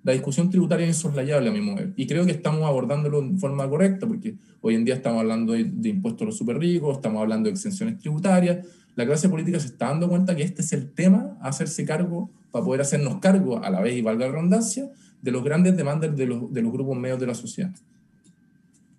[0.06, 3.68] La discusión tributaria es insoslayable a mi modo y creo que estamos abordándolo de forma
[3.68, 7.48] correcta, porque hoy en día estamos hablando de, impuestos a los super ricos, estamos hablando
[7.48, 8.64] de exenciones tributarias,
[8.94, 12.30] la clase política se está dando cuenta que este es el tema a hacerse cargo
[12.52, 14.88] para poder hacernos cargo, a la vez y valga la redundancia,
[15.20, 17.72] de los grandes demandas de los, de los grupos medios de la sociedad.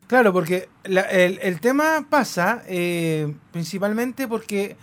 [0.07, 4.75] Claro, porque el, tema pasa eh, principalmente porque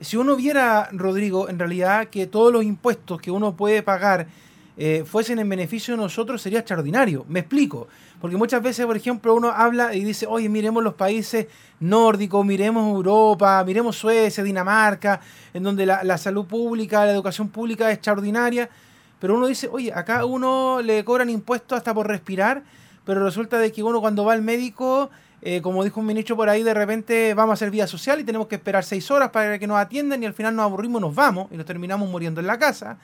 [0.00, 4.28] si uno viera, Rodrigo, en realidad que todos los impuestos que uno puede pagar
[4.76, 7.24] eh, fuesen en beneficio de nosotros sería extraordinario.
[7.28, 7.88] Me explico.
[8.20, 11.48] Porque muchas veces, por ejemplo, uno habla y dice, oye, miremos los países
[11.80, 15.20] nórdicos, miremos Europa, miremos Suecia, Dinamarca,
[15.52, 18.70] en donde la, salud pública, la educación pública es extraordinaria.
[19.18, 22.62] Pero uno dice, oye, acá uno le cobran impuestos hasta por respirar,
[23.04, 25.10] pero resulta de que uno cuando va al médico
[25.44, 28.24] eh, como dijo un ministro por ahí, de repente vamos a hacer vida social y
[28.24, 31.12] tenemos que esperar seis horas para que nos atiendan y al final nos aburrimos nos
[31.16, 32.96] vamos y nos terminamos muriendo en la casa.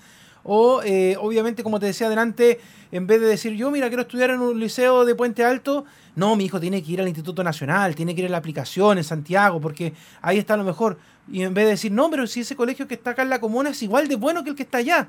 [0.50, 2.58] O, eh, obviamente, como te decía adelante,
[2.90, 5.84] en vez de decir yo, mira, quiero estudiar en un liceo de Puente Alto,
[6.16, 8.96] no, mi hijo tiene que ir al Instituto Nacional, tiene que ir a la aplicación
[8.96, 10.98] en Santiago, porque ahí está lo mejor.
[11.30, 13.42] Y en vez de decir, no, pero si ese colegio que está acá en la
[13.42, 15.08] comuna es igual de bueno que el que está allá.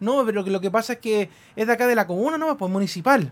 [0.00, 2.72] No, pero lo que pasa es que es de acá de la comuna, no, pues
[2.72, 3.30] municipal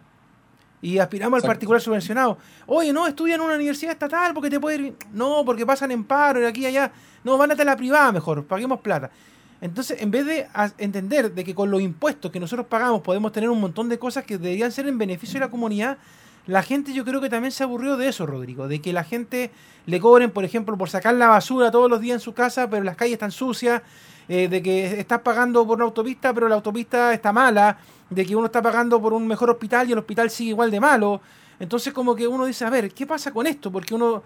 [0.80, 2.38] y aspiramos al particular subvencionado.
[2.66, 4.96] Oye, no, estudia en una universidad estatal porque te puede ir.
[5.12, 6.92] No, porque pasan en paro y aquí y allá.
[7.24, 9.10] No, van a la privada mejor, paguemos plata.
[9.60, 10.46] Entonces, en vez de
[10.78, 14.24] entender de que con los impuestos que nosotros pagamos podemos tener un montón de cosas
[14.24, 15.98] que deberían ser en beneficio de la comunidad,
[16.46, 19.50] la gente yo creo que también se aburrió de eso, Rodrigo, de que la gente
[19.84, 22.82] le cobren, por ejemplo, por sacar la basura todos los días en su casa, pero
[22.84, 23.82] las calles están sucias,
[24.28, 28.34] eh, de que estás pagando por una autopista, pero la autopista está mala, de que
[28.34, 31.20] uno está pagando por un mejor hospital y el hospital sigue igual de malo.
[31.60, 33.70] Entonces como que uno dice, a ver, ¿qué pasa con esto?
[33.70, 34.22] Porque uno,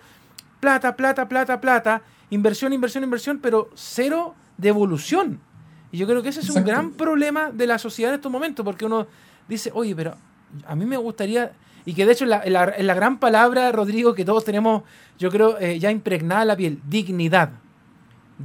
[0.61, 5.41] plata, plata, plata, plata, inversión, inversión, inversión, pero cero devolución.
[5.91, 8.65] Y yo creo que ese es un gran problema de la sociedad en estos momentos,
[8.65, 9.07] porque uno
[9.49, 10.17] dice, oye, pero
[10.67, 11.53] a mí me gustaría,
[11.85, 14.85] y que de hecho en la, la, gran palabra, Rodrigo, que todos tenemos,
[15.19, 17.51] yo creo, eh, ya impregnada la piel, dignidad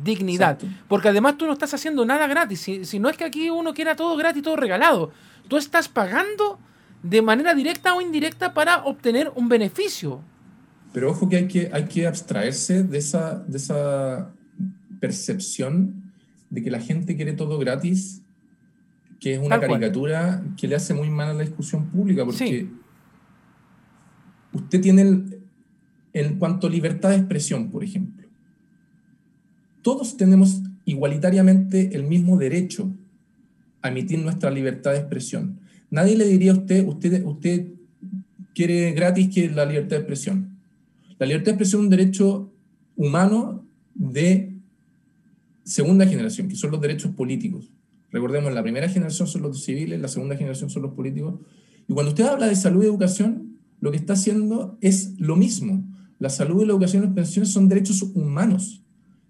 [0.04, 0.60] dignidad.
[0.88, 2.70] Porque además tú no estás haciendo nada gratis.
[2.84, 5.12] Si, no es que aquí uno quiera todo gratis, todo regalado.
[5.48, 6.60] Tú estás pagando
[7.04, 10.22] de manera directa o indirecta para obtener un beneficio.
[10.94, 14.32] Pero ojo que hay que, hay que abstraerse de esa, de esa
[15.00, 16.14] percepción
[16.50, 18.22] de que la gente quiere todo gratis,
[19.20, 22.70] que es una caricatura que le hace muy mal a la discusión pública, porque
[24.54, 25.24] usted tiene,
[26.14, 28.28] en cuanto a libertad de expresión, por ejemplo,
[29.82, 32.94] todos tenemos igualitariamente el mismo derecho
[33.82, 35.60] a emitir nuestra libertad de expresión.
[35.90, 37.68] Nadie le diría a usted, usted, usted
[38.54, 40.58] quiere gratis que la libertad de expresión.
[41.20, 42.54] La libertad de expresión es un derecho
[42.96, 44.57] humano de
[45.68, 47.72] segunda generación, que son los derechos políticos.
[48.12, 51.42] Recordemos, la primera generación son los civiles, la segunda generación son los políticos.
[51.88, 55.86] Y cuando usted habla de salud y educación, lo que está haciendo es lo mismo.
[56.20, 58.84] La salud, la educación y las pensiones son derechos humanos.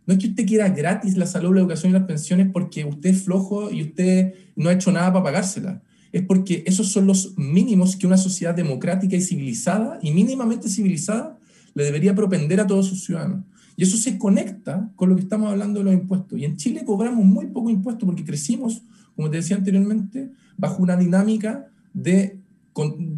[0.06, 3.10] No es que usted quiera gratis la salud, la educación y las pensiones porque usted
[3.10, 5.82] es flojo y usted no ha hecho nada para pagársela.
[6.14, 11.38] Es porque esos son los mínimos que una sociedad democrática y civilizada, y mínimamente civilizada,
[11.74, 13.44] le debería propender a todos sus ciudadanos.
[13.78, 16.38] Y eso se conecta con lo que estamos hablando de los impuestos.
[16.40, 18.82] Y en Chile cobramos muy poco impuesto porque crecimos,
[19.16, 22.40] como te decía anteriormente, bajo una dinámica de,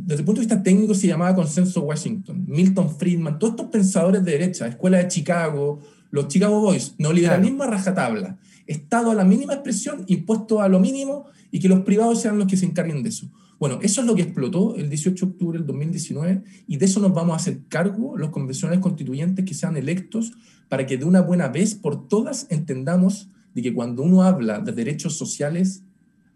[0.01, 2.43] desde el punto de vista técnico se llamaba consenso Washington.
[2.45, 5.79] Milton Friedman, todos estos pensadores de derecha, Escuela de Chicago,
[6.11, 11.25] los Chicago Boys, neoliberalismo a rajatabla, Estado a la mínima expresión, impuesto a lo mínimo
[11.51, 13.31] y que los privados sean los que se encarguen de eso.
[13.59, 17.01] Bueno, eso es lo que explotó el 18 de octubre del 2019 y de eso
[17.01, 20.31] nos vamos a hacer cargo los convencionales constituyentes que sean electos
[20.69, 24.71] para que de una buena vez por todas entendamos de que cuando uno habla de
[24.71, 25.83] derechos sociales,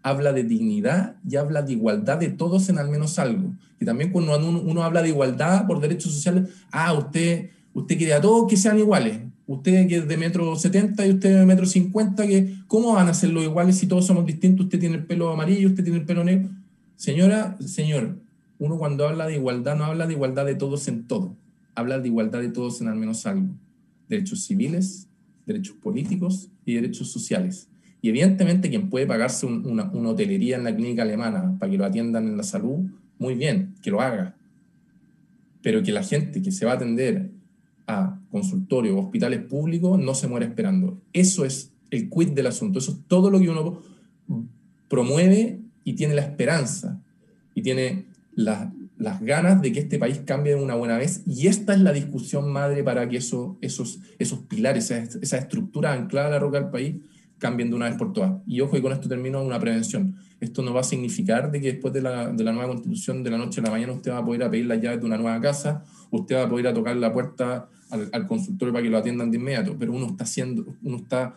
[0.01, 3.53] habla de dignidad y habla de igualdad de todos en al menos algo.
[3.79, 8.13] Y también cuando uno, uno habla de igualdad por derechos sociales, ah, usted, usted quiere
[8.13, 9.19] a todos que sean iguales.
[9.45, 13.12] Usted que es de metro 70 y usted de metro 50, que, ¿cómo van a
[13.12, 14.65] hacerlo iguales si todos somos distintos?
[14.65, 16.49] Usted tiene el pelo amarillo, usted tiene el pelo negro.
[16.95, 18.19] Señora, señor,
[18.60, 21.36] uno cuando habla de igualdad no habla de igualdad de todos en todo,
[21.75, 23.56] habla de igualdad de todos en al menos algo.
[24.08, 25.08] Derechos civiles,
[25.45, 27.67] derechos políticos y derechos sociales.
[28.01, 31.86] Y evidentemente quien puede pagarse una, una hotelería en la clínica alemana para que lo
[31.86, 34.36] atiendan en la salud, muy bien, que lo haga.
[35.62, 37.32] Pero que la gente que se va a atender
[37.88, 41.01] a consultorios, hospitales públicos, no se muere esperando.
[41.13, 42.79] Eso es el quid del asunto.
[42.79, 43.82] Eso es todo lo que uno
[44.89, 47.01] promueve y tiene la esperanza
[47.53, 51.23] y tiene las ganas de que este país cambie de una buena vez.
[51.25, 55.93] Y esta es la discusión madre para que eso, esos, esos pilares, esa, esa estructura
[55.93, 56.95] anclada a la roca del país,
[57.37, 58.41] cambien de una vez por todas.
[58.47, 60.15] Y ojo, y con esto termino una prevención.
[60.39, 63.31] Esto no va a significar de que después de la, de la nueva constitución, de
[63.31, 65.17] la noche a la mañana, usted va a poder a pedir las llaves de una
[65.17, 68.97] nueva casa, usted va a poder a tocar la puerta al, al, para que lo
[68.97, 71.35] atiendan de inmediato, pero uno está haciendo, uno está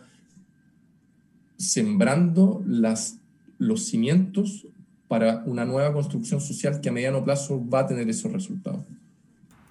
[1.57, 3.19] sembrando las,
[3.57, 4.67] los cimientos
[5.07, 8.83] para una nueva construcción social que a mediano plazo va a tener esos resultados.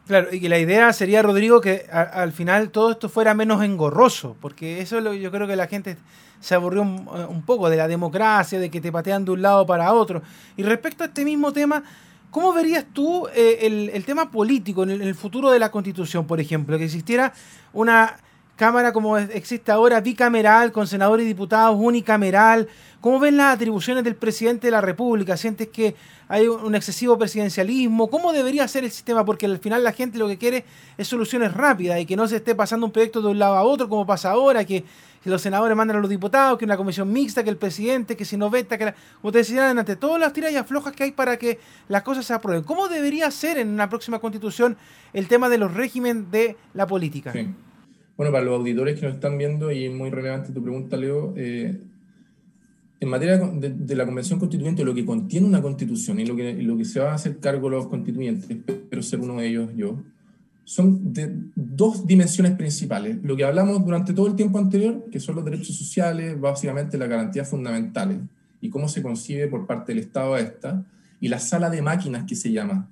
[0.07, 4.37] Claro, y que la idea sería, Rodrigo, que al final todo esto fuera menos engorroso,
[4.41, 5.97] porque eso lo, yo creo que la gente
[6.39, 9.93] se aburrió un, poco de la democracia, de que te patean de un lado para
[9.93, 10.23] otro.
[10.57, 11.83] Y respecto a este mismo tema,
[12.31, 16.79] ¿cómo verías tú eh, el, tema político en el, futuro de la Constitución, por ejemplo?
[16.79, 17.33] Que existiera
[17.73, 18.17] una
[18.57, 22.67] Cámara como existe ahora, bicameral, con senadores y diputados, unicameral.
[23.03, 25.37] ¿Cómo ven las atribuciones del presidente de la República?
[25.37, 25.95] ¿Sientes que
[26.27, 28.09] hay un excesivo presidencialismo?
[28.09, 29.27] ¿Cómo debería ser el sistema?
[29.27, 30.65] Porque al final la gente lo que quiere
[30.97, 33.63] es soluciones rápidas y que no se esté pasando un proyecto de un lado a
[33.63, 34.85] otro como pasa ahora, que,
[35.25, 38.37] los senadores mandan a los diputados, que una comisión mixta, que el presidente, que si
[38.37, 41.37] no veta, que la, como te decía todas las tiras y aflojas que hay para
[41.37, 42.63] que las cosas se aprueben.
[42.63, 44.77] ¿Cómo debería ser en una próxima constitución
[45.13, 47.33] el tema de los regímenes de la política?
[48.17, 51.79] Bueno, para los auditores que nos están viendo, y muy relevante tu pregunta, Leo, eh,
[52.99, 56.79] en materia de, la Convención Constituyente, lo que contiene una constitución y lo que, lo
[56.79, 60.03] que se va a hacer cargo los constituyentes, espero ser uno de ellos yo,
[60.65, 63.19] son de dos dimensiones principales.
[63.23, 67.09] Lo que hablamos durante todo el tiempo anterior, que son los derechos sociales, básicamente las
[67.09, 68.19] garantías fundamentales,
[68.63, 70.85] y cómo se concibe por parte del Estado a esta,
[71.21, 72.89] y la sala de máquinas que se llama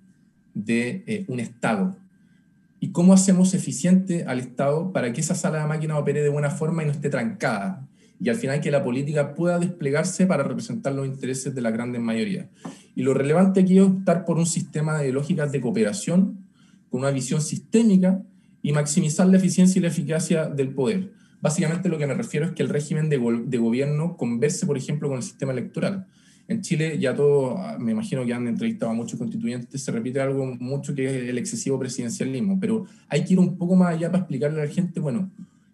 [0.52, 1.96] de eh, un Estado,
[2.84, 6.50] y cómo hacemos eficiente al Estado para que esa sala de máquinas opere de buena
[6.50, 7.88] forma y no esté trancada.
[8.20, 12.02] Y al final que la política pueda desplegarse para representar los intereses de la grandes
[12.02, 12.50] mayoría.
[12.94, 16.44] Y lo relevante aquí es optar por un sistema de lógicas de cooperación
[16.90, 18.20] con una visión sistémica
[18.60, 21.10] y maximizar la eficiencia y la eficacia del poder.
[21.40, 25.08] Básicamente lo que me refiero es que el régimen de, de gobierno converse, por ejemplo,
[25.08, 26.06] con el sistema electoral.
[26.46, 30.44] En Chile ya todo, me imagino que han entrevistado a muchos constituyentes, se repite algo
[30.60, 34.22] mucho que es el excesivo presidencialismo, pero hay que ir un poco más allá para
[34.22, 35.30] explicarle a la gente, bueno,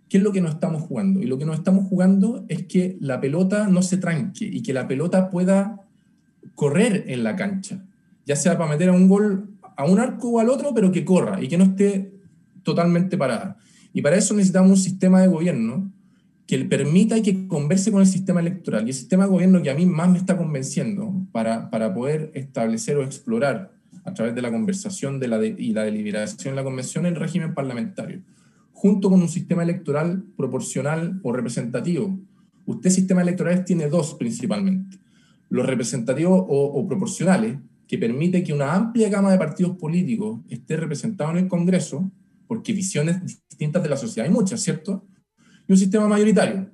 [0.08, 1.20] ¿qué es lo que nos estamos jugando?
[1.20, 4.72] Y lo que nos estamos jugando es que la pelota no se tranque y que
[4.72, 5.80] la pelota pueda
[6.54, 7.84] correr en la cancha,
[8.24, 11.04] ya sea para meter a un gol a un arco o al otro, pero que
[11.04, 12.12] corra y que no esté
[12.62, 13.56] totalmente parada.
[13.92, 15.90] Y para eso necesitamos un sistema de gobierno
[16.50, 18.84] que le permita que converse con el sistema electoral.
[18.84, 22.32] Y el sistema de gobierno que a mí más me está convenciendo para, para poder
[22.34, 23.70] establecer o explorar
[24.04, 27.54] a través de la conversación de la y la deliberación en la convención el régimen
[27.54, 28.22] parlamentario,
[28.72, 32.18] junto con un sistema electoral proporcional o representativo.
[32.66, 34.98] Usted sistema electorales tiene dos principalmente.
[35.50, 40.76] Los representativos o, o proporcionales, que permite que una amplia gama de partidos políticos esté
[40.76, 42.10] representado en el Congreso,
[42.48, 45.04] porque visiones distintas de la sociedad hay muchas, ¿cierto?
[45.70, 46.68] Y un sistema mayoritario,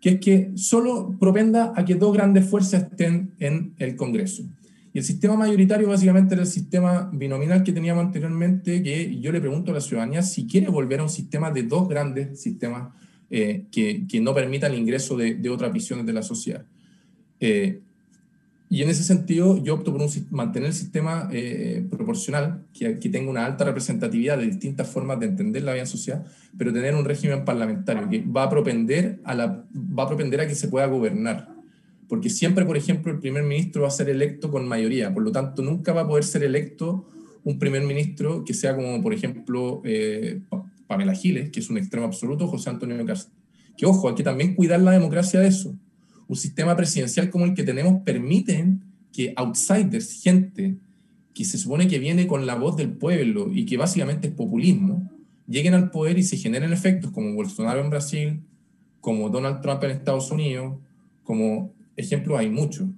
[0.00, 4.44] que es que solo propenda a que dos grandes fuerzas estén en el Congreso.
[4.94, 9.42] Y el sistema mayoritario básicamente era el sistema binominal que teníamos anteriormente, que yo le
[9.42, 12.94] pregunto a la ciudadanía si quiere volver a un sistema de dos grandes sistemas
[13.28, 16.64] eh, que, que, no permitan el ingreso de, de otras visiones de la sociedad.
[17.40, 17.82] Eh,
[18.72, 23.28] y en ese sentido, yo opto por mantener el sistema eh, proporcional, que, que, tenga
[23.28, 26.24] una alta representatividad de distintas formas de entender la vida social,
[26.56, 30.46] pero tener un régimen parlamentario que va a propender a, la, va a, propender a
[30.46, 31.48] que se pueda gobernar.
[32.08, 35.32] Porque siempre, por ejemplo, el primer ministro va a ser electo con mayoría, por lo
[35.32, 37.08] tanto, nunca va a poder ser electo
[37.42, 40.42] un primer ministro que sea como, por ejemplo, eh,
[40.86, 43.34] Pamela Giles, que es un extremo absoluto, José Antonio Castro.
[43.76, 45.76] Que ojo, hay que también cuidar la democracia de eso
[46.30, 48.64] un sistema presidencial como el que tenemos permite
[49.12, 50.76] que outsiders, gente
[51.34, 55.10] que se supone que viene con la voz del pueblo y que básicamente es populismo,
[55.48, 58.42] lleguen al poder y se generen efectos como Bolsonaro en Brasil,
[59.00, 60.76] como Donald Trump en Estados Unidos,
[61.24, 62.88] como ejemplos hay muchos.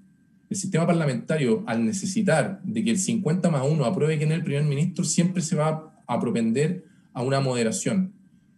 [0.50, 4.44] El sistema parlamentario, al necesitar de que el 50 más 1 apruebe que en el
[4.44, 8.12] primer ministro, siempre se va a propender a una moderación.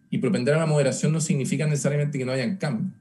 [0.09, 2.91] Y propender a la moderación no significa necesariamente que no hayan cambios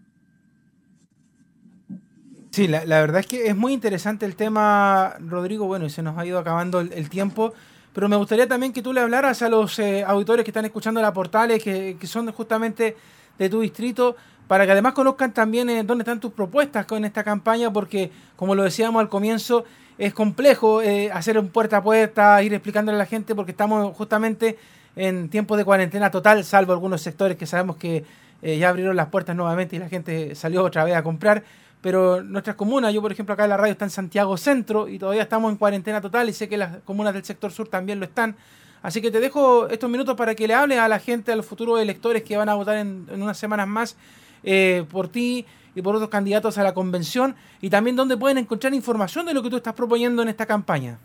[2.55, 5.67] Sí, la, verdad es que es muy interesante el tema, Rodrigo.
[5.67, 7.53] Bueno, y se nos ha ido acabando el, tiempo.
[7.93, 11.03] Pero me gustaría también que tú le hablaras a los eh, auditores que están escuchando
[11.03, 12.97] la portales, que, son justamente
[13.41, 14.15] de tu distrito,
[14.47, 18.55] para que además conozcan también eh, dónde están tus propuestas con esta campaña, porque como
[18.55, 19.65] lo decíamos al comienzo,
[19.99, 23.97] es complejo eh, hacer un puerta a puerta, ir explicándole a la gente, porque estamos
[23.97, 24.59] justamente
[24.95, 28.05] en tiempo de cuarentena total, salvo algunos sectores que sabemos que
[28.43, 31.43] ya abrieron las puertas nuevamente y la gente salió otra vez a comprar
[31.85, 34.99] pero nuestras comunas, yo por ejemplo acá en la radio está en Santiago Centro y
[34.99, 38.07] todavía estamos en cuarentena total y sé que las comunas del sector sur también lo
[38.07, 38.37] están.
[38.81, 41.45] Así que te dejo estos minutos para que le hables a la gente, a los
[41.45, 43.99] futuros electores que van a votar en, unas semanas más
[44.45, 45.45] eh, por ti
[45.75, 49.43] y por otros candidatos a la convención y también dónde pueden encontrar información de lo
[49.43, 50.99] que tú estás proponiendo en esta campaña.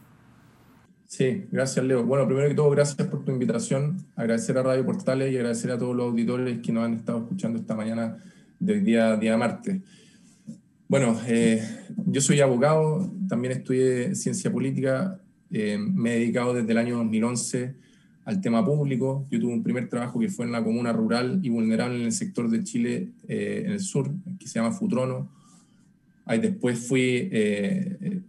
[1.08, 2.06] Sí, gracias Leo.
[2.06, 3.97] Bueno, primero que todo, gracias por tu invitación.
[4.16, 7.60] Agradecer a Radio Portales y agradecer a todos los auditores que nos han estado escuchando
[7.60, 8.16] esta mañana
[8.62, 9.82] del día, día martes.
[10.90, 11.62] Bueno, eh,
[12.08, 15.22] yo soy abogado, también estudié ciencia política,
[15.52, 17.76] eh, me he dedicado desde el año 2011
[18.26, 19.28] al tema público.
[19.30, 22.12] Yo tuve un primer trabajo que fue en la comuna rural y vulnerable en el
[22.12, 24.10] sector de Chile, eh, en el sur,
[24.40, 25.30] que se llama Futrono.
[26.26, 27.30] Ahí después fui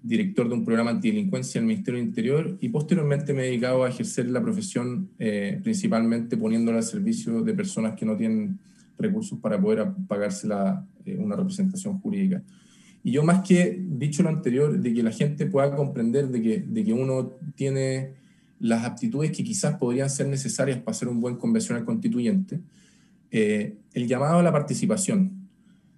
[0.02, 3.84] director de un programa antidelincuencia en el Ministerio del Interior y posteriormente me he dedicado
[3.84, 5.08] a ejercer la profesión
[5.62, 8.58] principalmente poniéndola al servicio de personas que no tienen
[9.00, 10.86] recursos para poder pagarse la,
[11.18, 12.42] una representación jurídica.
[13.02, 16.64] Y yo más que dicho lo anterior, de que la gente pueda comprender de que,
[16.66, 18.14] de que uno tiene
[18.58, 22.60] las aptitudes que quizás podrían ser necesarias para ser un buen convencional constituyente,
[23.30, 25.40] eh, el llamado a la participación.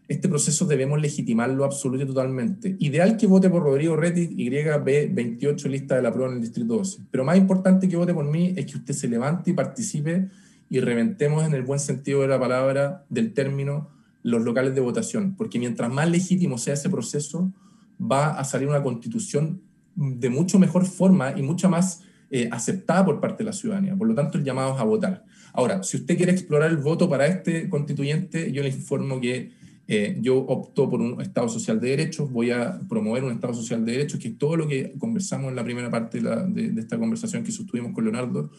[0.07, 2.76] Este proceso debemos legitimarlo absolutamente y totalmente.
[2.78, 7.05] Ideal que vote por Rodrigo Retis, YB28 lista de la prueba en el Distrito 12.
[7.11, 10.28] Pero más importante que vote por mí es que usted se levante y participe
[10.73, 13.91] y reventemos en el buen sentido de la palabra del término
[14.23, 17.53] los locales de votación, porque mientras más legítimo sea ese proceso,
[18.01, 19.61] va a salir una constitución
[19.95, 23.95] de mucho mejor forma y mucha más eh, aceptada por parte de la ciudadanía.
[23.95, 25.27] Por lo tanto, el llamado es a votar.
[25.53, 29.51] Ahora, si usted quiere explorar el voto para este constituyente, yo le informo que
[29.89, 33.85] eh, yo opto por un Estado social de derechos, voy a promover un Estado social
[33.85, 36.99] de derechos, que es todo lo que conversamos en la primera parte de, de esta
[36.99, 38.51] conversación que sostuvimos con Leonardo,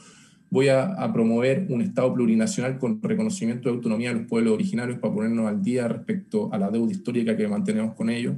[0.54, 5.12] voy a, promover un Estado plurinacional con reconocimiento de autonomía de los pueblos originarios para
[5.12, 8.36] ponernos al día respecto a la deuda histórica que mantenemos con ellos.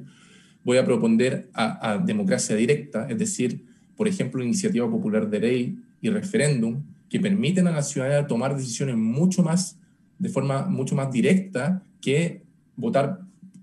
[0.64, 3.66] Voy a proponer a, democracia directa, es decir,
[3.98, 8.96] por ejemplo, iniciativa popular de ley y referéndum que permiten a la ciudadanía tomar decisiones
[8.96, 9.78] mucho más,
[10.18, 12.44] de forma mucho más directa que
[12.78, 13.20] votar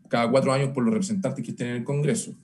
[0.09, 2.35] cada cuatro años por los representantes que estén en el Congreso.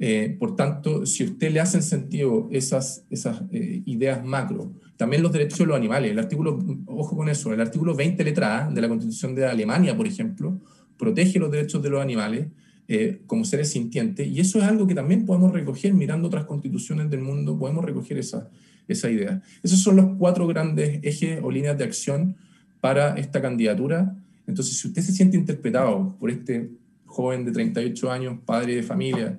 [0.00, 5.32] Eh, por tanto, si usted le hacen sentido esas, esas eh, ideas macro, también los
[5.32, 8.80] derechos de los animales, el artículo, ojo con eso, el artículo 20 letra A de
[8.80, 10.60] la Constitución de Alemania, por ejemplo,
[10.96, 12.46] protege los derechos de los animales
[12.86, 17.10] eh, como seres sintientes, y eso es algo que también podemos recoger mirando otras constituciones
[17.10, 18.48] del mundo, podemos recoger esa,
[18.86, 19.42] esa idea.
[19.62, 22.36] Esos son los cuatro grandes ejes o líneas de acción
[22.80, 24.16] para esta candidatura.
[24.46, 26.70] Entonces, si usted se siente interpretado por este
[27.04, 29.38] joven de 38 años, padre de familia,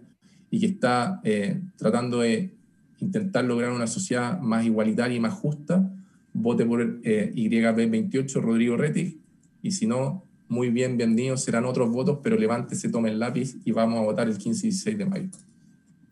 [0.51, 2.51] y que está eh, tratando de
[2.99, 5.91] intentar lograr una sociedad más igualitaria y más justa,
[6.33, 9.15] vote por eh, YB28 Rodrigo Retis
[9.61, 13.71] y si no, muy bien, bienvenidos serán otros votos, pero levántese, tome el lápiz y
[13.71, 15.29] vamos a votar el 15 y 16 de mayo.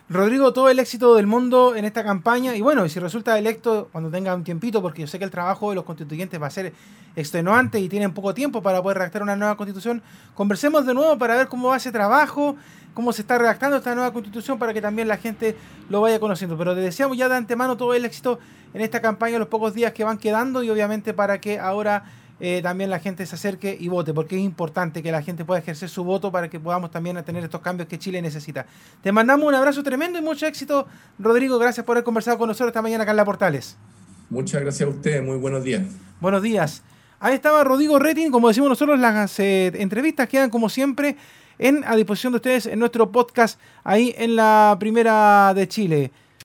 [0.10, 4.10] Rodrigo, todo el éxito del mundo en esta campaña y bueno, si resulta electo cuando
[4.10, 6.72] tenga un tiempito, porque yo sé que el trabajo de los constituyentes va a ser
[7.18, 10.02] extenuante y tienen poco tiempo para poder redactar una nueva constitución,
[10.34, 12.56] conversemos de nuevo para ver cómo va ese trabajo,
[12.94, 15.58] cómo se está redactando esta nueva constitución para que también la gente
[15.90, 16.58] lo vaya conociendo.
[16.58, 18.40] Pero le deseamos ya de antemano todo el éxito
[18.74, 22.06] en esta campaña, los pocos días que van quedando y obviamente para que ahora
[22.40, 25.60] eh, también la gente se acerque y vote, porque es importante que la gente pueda
[25.60, 28.66] ejercer su voto para que podamos también tener estos cambios que Chile necesita.
[29.02, 31.58] Te mandamos un abrazo tremendo y mucho éxito, Rodrigo.
[31.58, 33.78] Gracias por haber conversado con nosotros esta mañana acá en La Portales.
[34.30, 35.84] Muchas gracias a ustedes, muy buenos días.
[36.20, 36.84] Buenos días.
[37.20, 41.18] Ahí estaba Rodrigo Retin, como decimos nosotros, las eh, entrevistas quedan como siempre
[41.58, 46.12] en, a disposición de ustedes en nuestro podcast ahí en la Primera de Chile.